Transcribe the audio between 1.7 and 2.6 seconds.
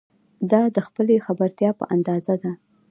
په اندازه ده.